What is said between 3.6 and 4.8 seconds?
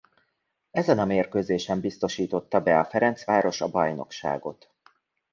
a bajnokságot.